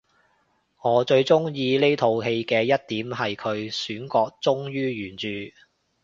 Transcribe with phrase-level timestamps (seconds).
[0.81, 5.27] 我最鍾意呢套戲嘅一點係佢選角忠於原著